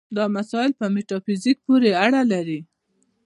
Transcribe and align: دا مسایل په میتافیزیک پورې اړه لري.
دا 0.15 0.25
مسایل 0.35 0.71
په 0.79 0.85
میتافیزیک 0.95 1.57
پورې 1.65 1.89
اړه 2.05 2.21
لري. 2.31 2.59